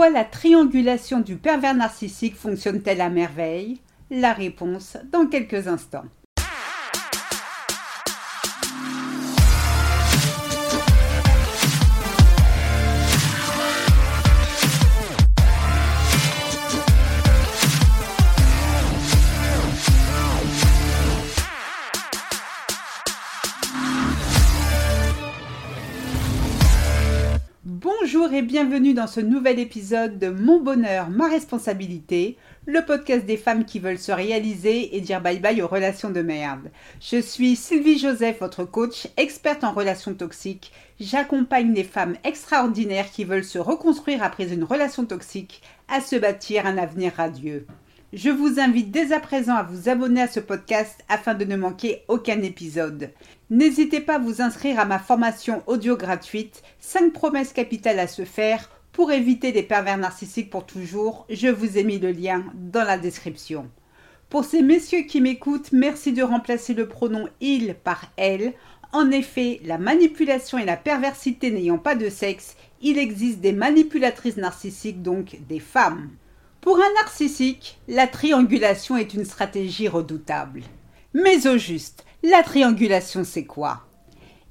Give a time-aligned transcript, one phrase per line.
[0.00, 3.82] Pourquoi la triangulation du pervers narcissique fonctionne-t-elle à merveille?
[4.10, 6.06] La réponse dans quelques instants.
[28.32, 33.64] Et bienvenue dans ce nouvel épisode de Mon bonheur, ma responsabilité, le podcast des femmes
[33.64, 36.70] qui veulent se réaliser et dire bye bye aux relations de merde.
[37.00, 40.70] Je suis Sylvie Joseph, votre coach, experte en relations toxiques.
[41.00, 46.66] J'accompagne les femmes extraordinaires qui veulent se reconstruire après une relation toxique, à se bâtir
[46.66, 47.66] un avenir radieux.
[48.12, 51.54] Je vous invite dès à présent à vous abonner à ce podcast afin de ne
[51.54, 53.12] manquer aucun épisode.
[53.50, 58.24] N'hésitez pas à vous inscrire à ma formation audio gratuite 5 promesses capitales à se
[58.24, 61.24] faire pour éviter les pervers narcissiques pour toujours.
[61.30, 63.70] Je vous ai mis le lien dans la description.
[64.28, 68.54] Pour ces messieurs qui m'écoutent, merci de remplacer le pronom il par elle.
[68.92, 74.36] En effet, la manipulation et la perversité n'ayant pas de sexe, il existe des manipulatrices
[74.36, 76.10] narcissiques, donc des femmes.
[76.60, 80.62] Pour un narcissique, la triangulation est une stratégie redoutable.
[81.14, 83.86] Mais au juste, la triangulation c'est quoi?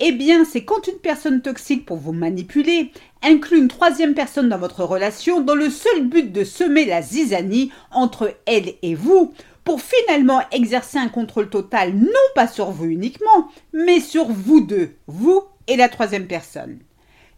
[0.00, 2.90] Eh bien, c'est quand une personne toxique pour vous manipuler
[3.22, 7.70] inclut une troisième personne dans votre relation dans le seul but de semer la zizanie
[7.92, 13.48] entre elle et vous pour finalement exercer un contrôle total non pas sur vous uniquement,
[13.72, 16.80] mais sur vous deux, vous et la troisième personne.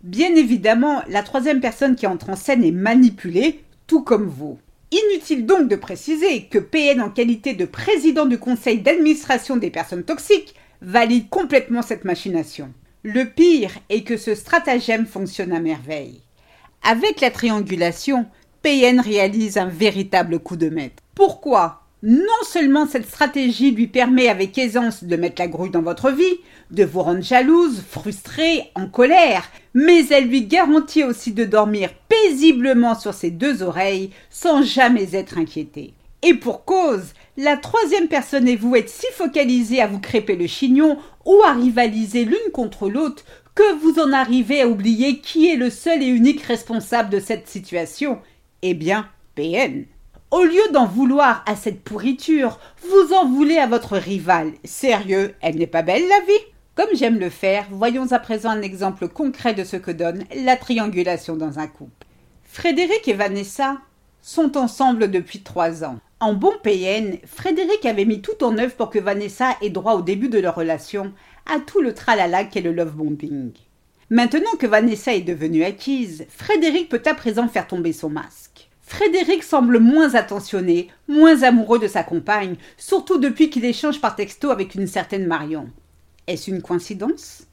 [0.04, 4.58] Bien évidemment, la troisième personne qui entre en scène est manipulée, tout comme vous.
[4.90, 10.04] Inutile donc de préciser que PN en qualité de président du conseil d'administration des personnes
[10.04, 12.72] toxiques valide complètement cette machination.
[13.02, 16.22] Le pire est que ce stratagème fonctionne à merveille.
[16.82, 18.26] Avec la triangulation,
[18.62, 21.02] PN réalise un véritable coup de maître.
[21.14, 21.83] Pourquoi?
[22.06, 26.38] Non seulement cette stratégie lui permet avec aisance de mettre la grouille dans votre vie,
[26.70, 32.94] de vous rendre jalouse, frustrée, en colère, mais elle lui garantit aussi de dormir paisiblement
[32.94, 35.94] sur ses deux oreilles sans jamais être inquiété.
[36.22, 40.46] Et pour cause, la troisième personne et vous êtes si focalisés à vous crêper le
[40.46, 45.56] chignon ou à rivaliser l'une contre l'autre que vous en arrivez à oublier qui est
[45.56, 48.18] le seul et unique responsable de cette situation.
[48.60, 49.86] Eh bien, PN.
[50.34, 54.50] Au lieu d'en vouloir à cette pourriture, vous en voulez à votre rivale.
[54.64, 56.44] Sérieux, elle n'est pas belle la vie?
[56.74, 60.56] Comme j'aime le faire, voyons à présent un exemple concret de ce que donne la
[60.56, 62.08] triangulation dans un couple.
[62.42, 63.76] Frédéric et Vanessa
[64.22, 66.00] sont ensemble depuis trois ans.
[66.18, 70.02] En bon PN, Frédéric avait mis tout en œuvre pour que Vanessa ait droit au
[70.02, 71.12] début de leur relation
[71.46, 73.52] à tout le tralala qu'est le love bombing.
[74.10, 78.68] Maintenant que Vanessa est devenue acquise, Frédéric peut à présent faire tomber son masque.
[78.86, 84.50] Frédéric semble moins attentionné, moins amoureux de sa compagne, surtout depuis qu'il échange par texto
[84.50, 85.70] avec une certaine Marion.
[86.26, 87.44] Est-ce une coïncidence?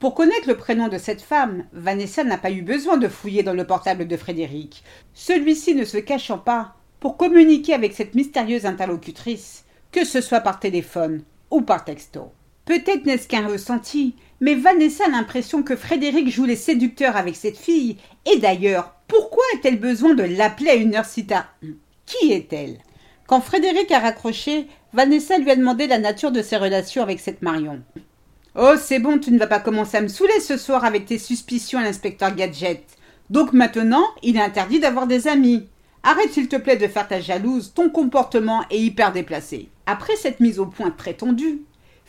[0.00, 3.52] Pour connaître le prénom de cette femme, Vanessa n'a pas eu besoin de fouiller dans
[3.52, 9.64] le portable de Frédéric, celui-ci ne se cachant pas pour communiquer avec cette mystérieuse interlocutrice,
[9.92, 12.32] que ce soit par téléphone ou par texto.
[12.64, 17.58] Peut-être n'est-ce qu'un ressenti, mais Vanessa a l'impression que Frédéric joue les séducteurs avec cette
[17.58, 21.44] fille, et d'ailleurs, pourquoi a-t-elle besoin de l'appeler à une heure si tard?
[22.06, 22.78] Qui est-elle?
[23.26, 27.42] Quand Frédéric a raccroché, Vanessa lui a demandé la nature de ses relations avec cette
[27.42, 27.82] Marion.
[28.58, 31.18] Oh, c'est bon, tu ne vas pas commencer à me saouler ce soir avec tes
[31.18, 32.84] suspicions à l'inspecteur Gadget.
[33.28, 35.68] Donc maintenant, il est interdit d'avoir des amis.
[36.02, 39.68] Arrête s'il te plaît de faire ta jalouse, ton comportement est hyper déplacé.
[39.84, 41.60] Après cette mise au point très tendue,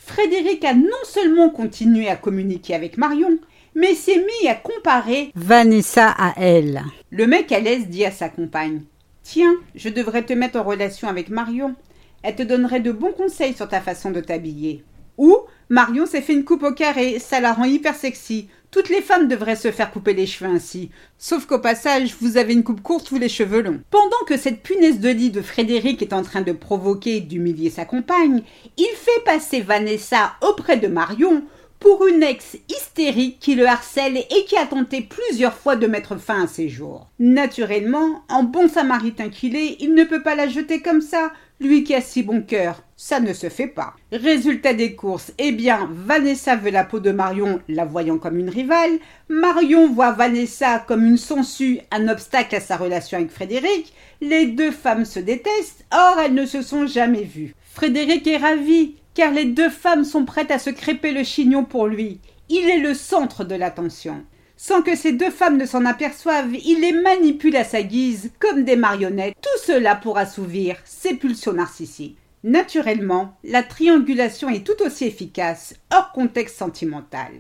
[0.06, 3.38] Frédéric a non seulement continué à communiquer avec Marion,
[3.74, 6.84] mais s'est mis à comparer Vanessa à elle.
[7.10, 8.82] Le mec à l'aise dit à sa compagne
[9.24, 11.74] Tiens, je devrais te mettre en relation avec Marion.
[12.22, 14.84] Elle te donnerait de bons conseils sur ta façon de t'habiller.
[15.18, 15.38] Ou
[15.70, 18.50] Marion s'est fait une coupe au carré, ça la rend hyper sexy.
[18.74, 20.90] Toutes les femmes devraient se faire couper les cheveux ainsi.
[21.20, 23.82] Sauf qu'au passage, vous avez une coupe courte ou les cheveux longs.
[23.92, 27.70] Pendant que cette punaise de lit de Frédéric est en train de provoquer et d'humilier
[27.70, 28.42] sa compagne,
[28.78, 31.44] il fait passer Vanessa auprès de Marion
[31.84, 36.16] pour une ex hystérique qui le harcèle et qui a tenté plusieurs fois de mettre
[36.16, 37.10] fin à ses jours.
[37.20, 41.84] Naturellement, en bon samaritain qu'il est, il ne peut pas la jeter comme ça, lui
[41.84, 42.84] qui a si bon cœur.
[42.96, 43.96] Ça ne se fait pas.
[44.14, 48.50] Résultat des courses, eh bien, Vanessa veut la peau de Marion, la voyant comme une
[48.50, 49.00] rivale.
[49.28, 53.94] Marion voit Vanessa comme une sangsue, un obstacle à sa relation avec Frédéric.
[54.22, 57.54] Les deux femmes se détestent, or elles ne se sont jamais vues.
[57.74, 61.88] Frédéric est ravi, car les deux femmes sont prêtes à se crêper le chignon pour
[61.88, 62.20] lui.
[62.50, 64.24] Il est le centre de l'attention.
[64.58, 68.64] Sans que ces deux femmes ne s'en aperçoivent, il les manipule à sa guise comme
[68.64, 72.18] des marionnettes, tout cela pour assouvir ses pulsions narcissiques.
[72.44, 77.32] Naturellement, la triangulation est tout aussi efficace hors contexte sentimental.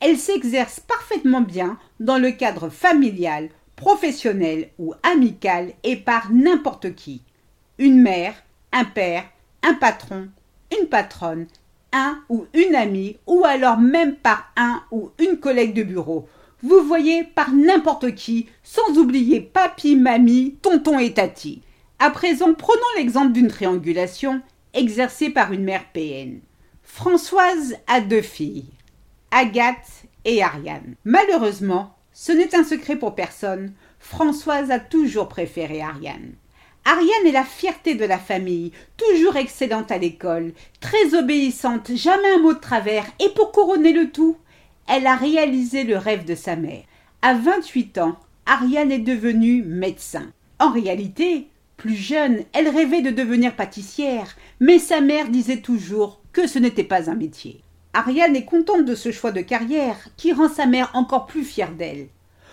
[0.00, 7.22] Elle s'exerce parfaitement bien dans le cadre familial, professionnel ou amical et par n'importe qui.
[7.78, 8.34] Une mère,
[8.72, 9.24] un père,
[9.62, 10.28] un patron,
[10.76, 11.46] une patronne,
[11.92, 16.28] un ou une amie, ou alors même par un ou une collègue de bureau.
[16.62, 21.62] Vous voyez, par n'importe qui, sans oublier papy, mamie, tonton et tati.
[21.98, 24.40] À présent, prenons l'exemple d'une triangulation
[24.74, 26.40] exercée par une mère PN.
[26.82, 28.66] Françoise a deux filles,
[29.30, 30.94] Agathe et Ariane.
[31.04, 36.32] Malheureusement, ce n'est un secret pour personne, Françoise a toujours préféré Ariane.
[36.90, 42.38] Ariane est la fierté de la famille, toujours excellente à l'école, très obéissante, jamais un
[42.38, 44.38] mot de travers, et pour couronner le tout,
[44.88, 46.84] elle a réalisé le rêve de sa mère.
[47.20, 50.32] À 28 ans, Ariane est devenue médecin.
[50.58, 56.46] En réalité, plus jeune, elle rêvait de devenir pâtissière, mais sa mère disait toujours que
[56.46, 57.60] ce n'était pas un métier.
[57.92, 61.72] Ariane est contente de ce choix de carrière qui rend sa mère encore plus fière
[61.72, 62.08] d'elle.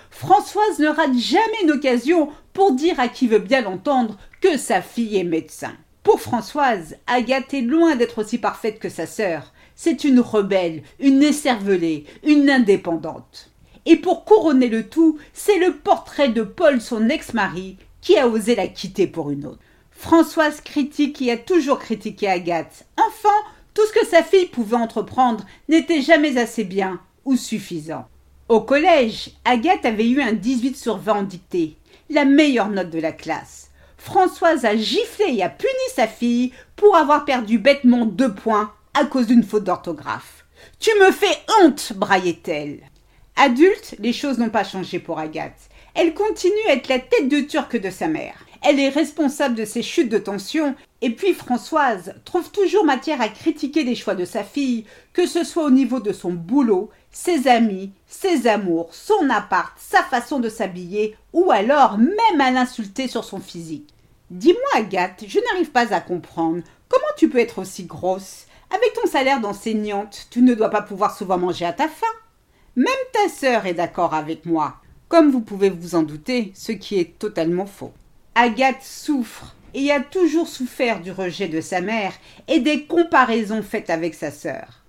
[0.10, 4.82] Françoise ne rate jamais une occasion pour dire à qui veut bien l'entendre que sa
[4.82, 5.74] fille est médecin.
[6.04, 9.54] Pour Françoise, Agathe est loin d'être aussi parfaite que sa sœur.
[9.76, 13.50] C'est une rebelle, une écervelée, une indépendante.
[13.86, 18.56] Et pour couronner le tout, c'est le portrait de Paul, son ex-mari, qui a osé
[18.56, 19.60] la quitter pour une autre.
[19.92, 22.86] Françoise critique et a toujours critiqué Agathe.
[22.98, 23.36] Enfin,
[23.74, 28.06] tout ce que sa fille pouvait entreprendre n'était jamais assez bien ou suffisant.
[28.48, 31.78] Au collège, Agathe avait eu un 18 sur 20 en dictée,
[32.12, 33.72] la meilleure note de la classe.
[33.98, 39.06] Françoise a giflé et a puni sa fille pour avoir perdu bêtement deux points à
[39.06, 40.46] cause d'une faute d'orthographe.
[40.80, 42.82] Tu me fais honte, braillait-elle.
[43.36, 45.70] Adulte, les choses n'ont pas changé pour Agathe.
[45.96, 48.46] Elle continue à être la tête de turc de sa mère.
[48.62, 53.28] Elle est responsable de ses chutes de tension, et puis Françoise trouve toujours matière à
[53.30, 57.48] critiquer les choix de sa fille, que ce soit au niveau de son boulot, ses
[57.48, 63.24] amis, ses amours, son appart, sa façon de s'habiller, ou alors même à l'insulter sur
[63.24, 63.94] son physique.
[64.30, 66.62] Dis-moi, Agathe, je n'arrive pas à comprendre.
[66.90, 68.48] Comment tu peux être aussi grosse?
[68.70, 72.06] Avec ton salaire d'enseignante, tu ne dois pas pouvoir souvent manger à ta faim.
[72.76, 74.76] Même ta sœur est d'accord avec moi.
[75.08, 77.94] Comme vous pouvez vous en douter, ce qui est totalement faux.
[78.36, 82.12] Agathe souffre et a toujours souffert du rejet de sa mère
[82.50, 84.85] et des comparaisons faites avec sa sœur.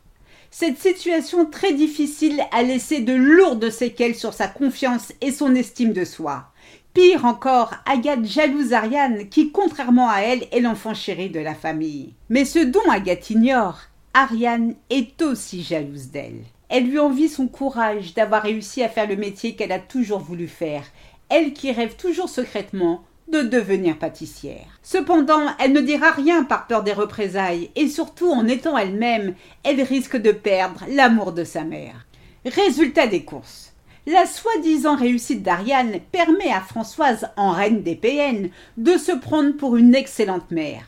[0.59, 5.93] Cette situation très difficile a laissé de lourdes séquelles sur sa confiance et son estime
[5.93, 6.47] de soi.
[6.95, 12.15] Pire encore, Agathe jalouse Ariane, qui, contrairement à elle, est l'enfant chéri de la famille.
[12.31, 13.81] Mais ce dont Agathe ignore,
[14.15, 16.43] Ariane est aussi jalouse d'elle.
[16.71, 20.49] Elle lui envie son courage d'avoir réussi à faire le métier qu'elle a toujours voulu
[20.49, 20.85] faire,
[21.29, 24.79] elle qui rêve toujours secrètement de devenir pâtissière.
[24.83, 29.35] Cependant, elle ne dira rien par peur des représailles, et surtout en étant elle-même,
[29.65, 32.07] elle risque de perdre l'amour de sa mère.
[32.45, 33.73] Résultat des courses.
[34.07, 39.77] La soi-disant réussite d'Ariane permet à Françoise, en reine des PN, de se prendre pour
[39.77, 40.87] une excellente mère.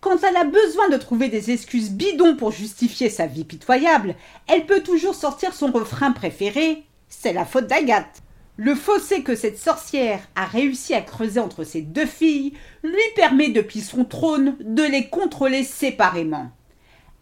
[0.00, 4.14] Quand elle a besoin de trouver des excuses bidons pour justifier sa vie pitoyable,
[4.48, 8.21] elle peut toujours sortir son refrain préféré c'est la faute d'Agathe.
[8.58, 13.48] Le fossé que cette sorcière a réussi à creuser entre ses deux filles lui permet
[13.48, 16.50] depuis son trône de les contrôler séparément.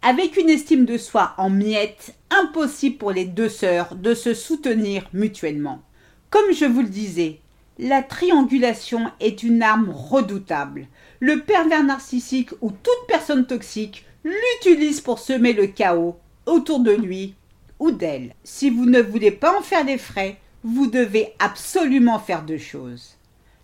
[0.02, 5.08] Avec une estime de soi en miettes, impossible pour les deux sœurs de se soutenir
[5.12, 5.82] mutuellement.
[6.30, 7.38] Comme je vous le disais,
[7.78, 10.88] la triangulation est une arme redoutable.
[11.20, 17.34] Le pervers narcissique ou toute personne toxique l'utilise pour semer le chaos autour de lui
[17.78, 18.34] ou d'elle.
[18.42, 23.16] Si vous ne voulez pas en faire des frais, vous devez absolument faire deux choses.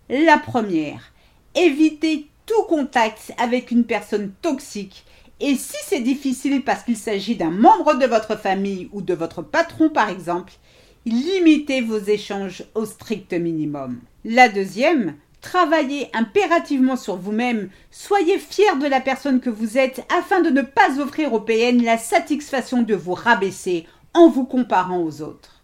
[0.09, 1.11] La première,
[1.55, 5.05] éviter tout contact avec une personne toxique
[5.39, 9.43] et si c'est difficile parce qu'il s'agit d'un membre de votre famille ou de votre
[9.43, 10.53] patron par exemple,
[11.05, 13.99] limitez vos échanges au strict minimum.
[14.25, 20.41] La deuxième, travaillez impérativement sur vous-même, soyez fier de la personne que vous êtes afin
[20.41, 23.85] de ne pas offrir aux PN la satisfaction de vous rabaisser
[24.15, 25.56] en vous comparant aux autres.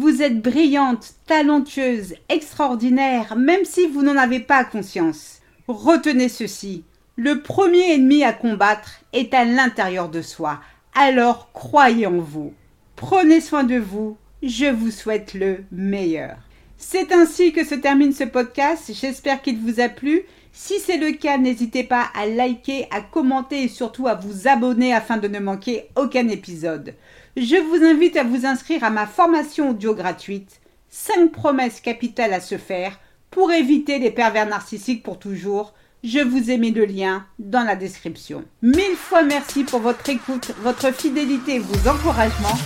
[0.00, 5.40] Vous êtes brillante, talentueuse, extraordinaire, même si vous n'en avez pas conscience.
[5.66, 6.84] Retenez ceci.
[7.16, 10.60] Le premier ennemi à combattre est à l'intérieur de soi.
[10.94, 12.54] Alors croyez en vous.
[12.94, 14.16] Prenez soin de vous.
[14.40, 16.36] Je vous souhaite le meilleur.
[16.76, 18.92] C'est ainsi que se termine ce podcast.
[18.94, 20.22] J'espère qu'il vous a plu.
[20.60, 24.92] Si c'est le cas, n'hésitez pas à liker, à commenter et surtout à vous abonner
[24.92, 26.94] afin de ne manquer aucun épisode.
[27.36, 30.60] Je vous invite à vous inscrire à ma formation audio gratuite
[30.90, 32.98] 5 promesses capitales à se faire
[33.30, 35.74] pour éviter les pervers narcissiques pour toujours.
[36.02, 38.42] Je vous ai mis le lien dans la description.
[38.60, 42.58] Mille fois merci pour votre écoute, votre fidélité et vos encouragements.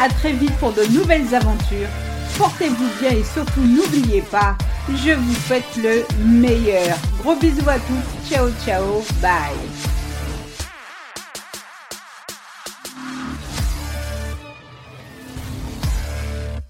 [0.00, 1.90] À très vite pour de nouvelles aventures.
[2.38, 4.56] Portez-vous bien et surtout n'oubliez pas,
[4.88, 6.96] je vous souhaite le meilleur.
[7.22, 8.28] Gros bisous à tous.
[8.28, 9.02] Ciao ciao.
[9.20, 9.93] Bye.